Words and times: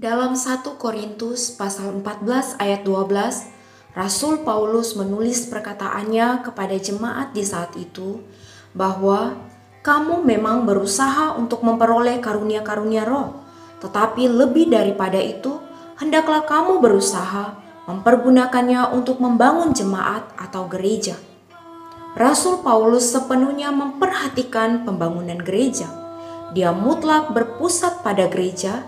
Dalam 0.00 0.32
1 0.32 0.64
Korintus 0.80 1.52
pasal 1.52 1.92
14 2.00 2.56
ayat 2.56 2.88
12, 2.88 3.52
Rasul 3.92 4.40
Paulus 4.48 4.96
menulis 4.96 5.44
perkataannya 5.44 6.40
kepada 6.40 6.72
jemaat 6.80 7.36
di 7.36 7.44
saat 7.44 7.76
itu 7.76 8.24
bahwa 8.72 9.36
kamu 9.84 10.24
memang 10.24 10.64
berusaha 10.64 11.36
untuk 11.36 11.60
memperoleh 11.60 12.16
karunia-karunia 12.16 13.04
roh, 13.04 13.44
tetapi 13.84 14.24
lebih 14.24 14.72
daripada 14.72 15.20
itu, 15.20 15.60
hendaklah 16.00 16.48
kamu 16.48 16.80
berusaha 16.80 17.60
mempergunakannya 17.84 18.96
untuk 18.96 19.20
membangun 19.20 19.76
jemaat 19.76 20.24
atau 20.40 20.64
gereja. 20.64 21.20
Rasul 22.16 22.64
Paulus 22.64 23.04
sepenuhnya 23.12 23.68
memperhatikan 23.68 24.88
pembangunan 24.88 25.44
gereja. 25.44 25.92
Dia 26.56 26.72
mutlak 26.72 27.36
berpusat 27.36 28.00
pada 28.00 28.32
gereja 28.32 28.80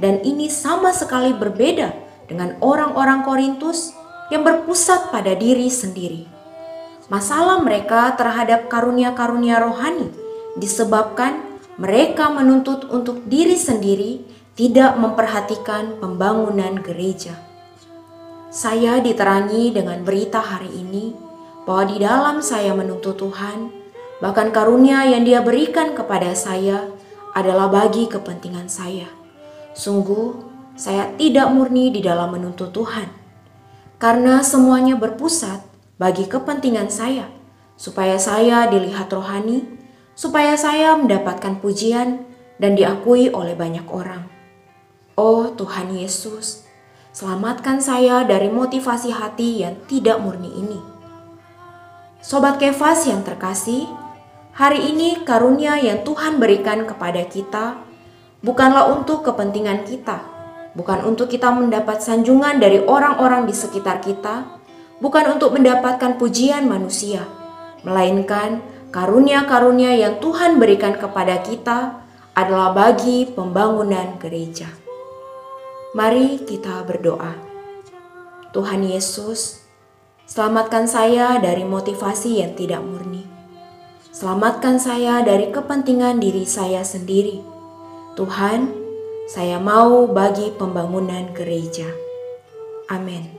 dan 0.00 0.24
ini 0.24 0.48
sama 0.48 0.96
sekali 0.96 1.36
berbeda 1.36 1.92
dengan 2.26 2.56
orang-orang 2.64 3.22
Korintus 3.22 3.92
yang 4.32 4.42
berpusat 4.42 5.12
pada 5.12 5.36
diri 5.36 5.68
sendiri. 5.68 6.24
Masalah 7.12 7.60
mereka 7.60 8.16
terhadap 8.16 8.72
karunia-karunia 8.72 9.60
rohani 9.60 10.08
disebabkan 10.56 11.42
mereka 11.76 12.32
menuntut 12.32 12.88
untuk 12.88 13.26
diri 13.28 13.58
sendiri 13.58 14.24
tidak 14.56 14.96
memperhatikan 14.96 15.98
pembangunan 15.98 16.80
gereja. 16.80 17.34
Saya 18.50 18.98
diterangi 18.98 19.70
dengan 19.70 20.02
berita 20.02 20.42
hari 20.42 20.70
ini 20.70 21.14
bahwa 21.66 21.84
di 21.86 21.96
dalam 22.02 22.36
saya 22.42 22.74
menuntut 22.74 23.14
Tuhan, 23.18 23.70
bahkan 24.18 24.50
karunia 24.50 25.06
yang 25.06 25.22
Dia 25.22 25.40
berikan 25.40 25.94
kepada 25.94 26.34
saya 26.34 26.90
adalah 27.34 27.70
bagi 27.70 28.10
kepentingan 28.10 28.66
saya. 28.66 29.19
Sungguh, 29.70 30.34
saya 30.74 31.14
tidak 31.14 31.52
murni 31.54 31.94
di 31.94 32.02
dalam 32.02 32.34
menuntut 32.34 32.74
Tuhan, 32.74 33.06
karena 34.02 34.42
semuanya 34.42 34.98
berpusat 34.98 35.62
bagi 36.00 36.26
kepentingan 36.26 36.90
saya, 36.90 37.30
supaya 37.78 38.18
saya 38.18 38.66
dilihat 38.66 39.12
rohani, 39.12 39.66
supaya 40.18 40.58
saya 40.58 40.96
mendapatkan 40.98 41.60
pujian 41.62 42.24
dan 42.58 42.76
diakui 42.76 43.30
oleh 43.30 43.54
banyak 43.54 43.86
orang. 43.92 44.26
Oh 45.20 45.52
Tuhan 45.52 45.92
Yesus, 45.92 46.64
selamatkan 47.12 47.78
saya 47.78 48.24
dari 48.24 48.48
motivasi 48.48 49.12
hati 49.12 49.62
yang 49.62 49.76
tidak 49.84 50.18
murni 50.18 50.48
ini. 50.48 50.80
Sobat 52.20 52.60
Kefas 52.60 53.08
yang 53.08 53.24
terkasih, 53.24 53.88
hari 54.52 54.92
ini 54.92 55.24
karunia 55.24 55.80
yang 55.80 56.04
Tuhan 56.04 56.36
berikan 56.36 56.84
kepada 56.84 57.24
kita 57.28 57.89
bukanlah 58.40 58.88
untuk 58.88 59.20
kepentingan 59.24 59.84
kita, 59.84 60.24
bukan 60.72 61.04
untuk 61.04 61.28
kita 61.28 61.52
mendapat 61.52 62.00
sanjungan 62.00 62.56
dari 62.56 62.80
orang-orang 62.80 63.44
di 63.44 63.54
sekitar 63.54 64.00
kita, 64.00 64.60
bukan 65.00 65.36
untuk 65.36 65.56
mendapatkan 65.56 66.16
pujian 66.16 66.64
manusia, 66.68 67.24
melainkan 67.84 68.64
karunia-karunia 68.92 69.96
yang 69.96 70.18
Tuhan 70.18 70.56
berikan 70.56 70.96
kepada 70.96 71.44
kita 71.44 72.00
adalah 72.32 72.72
bagi 72.72 73.28
pembangunan 73.28 74.16
gereja. 74.16 74.68
Mari 75.92 76.46
kita 76.46 76.86
berdoa. 76.86 77.34
Tuhan 78.54 78.82
Yesus, 78.82 79.62
selamatkan 80.26 80.86
saya 80.86 81.38
dari 81.42 81.66
motivasi 81.66 82.42
yang 82.42 82.54
tidak 82.54 82.82
murni. 82.82 83.26
Selamatkan 84.10 84.78
saya 84.82 85.22
dari 85.22 85.54
kepentingan 85.54 86.18
diri 86.18 86.42
saya 86.42 86.82
sendiri 86.82 87.59
Tuhan, 88.18 88.74
saya 89.30 89.62
mau 89.62 90.10
bagi 90.10 90.50
pembangunan 90.58 91.30
gereja. 91.30 91.86
Amin. 92.90 93.38